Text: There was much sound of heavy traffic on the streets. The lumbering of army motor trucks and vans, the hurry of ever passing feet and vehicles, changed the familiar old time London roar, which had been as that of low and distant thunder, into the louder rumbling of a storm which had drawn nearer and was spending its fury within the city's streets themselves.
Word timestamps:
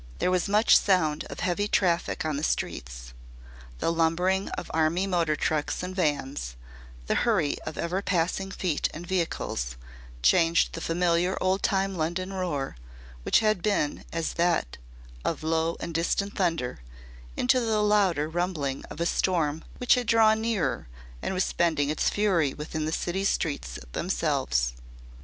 There 0.17 0.31
was 0.31 0.47
much 0.49 0.75
sound 0.79 1.25
of 1.25 1.41
heavy 1.41 1.67
traffic 1.67 2.25
on 2.25 2.35
the 2.35 2.41
streets. 2.43 3.13
The 3.77 3.91
lumbering 3.93 4.49
of 4.57 4.71
army 4.73 5.05
motor 5.05 5.35
trucks 5.35 5.83
and 5.83 5.95
vans, 5.95 6.55
the 7.05 7.13
hurry 7.21 7.59
of 7.67 7.77
ever 7.77 8.01
passing 8.01 8.49
feet 8.49 8.89
and 8.95 9.05
vehicles, 9.05 9.75
changed 10.23 10.73
the 10.73 10.81
familiar 10.81 11.37
old 11.39 11.61
time 11.61 11.93
London 11.95 12.33
roar, 12.33 12.75
which 13.21 13.41
had 13.41 13.61
been 13.61 14.03
as 14.11 14.33
that 14.33 14.79
of 15.23 15.43
low 15.43 15.77
and 15.79 15.93
distant 15.93 16.35
thunder, 16.35 16.79
into 17.37 17.59
the 17.59 17.83
louder 17.83 18.27
rumbling 18.27 18.83
of 18.85 18.99
a 18.99 19.05
storm 19.05 19.63
which 19.77 19.93
had 19.93 20.07
drawn 20.07 20.41
nearer 20.41 20.87
and 21.21 21.35
was 21.35 21.43
spending 21.43 21.91
its 21.91 22.09
fury 22.09 22.55
within 22.55 22.85
the 22.85 22.91
city's 22.91 23.29
streets 23.29 23.77
themselves. 23.91 24.73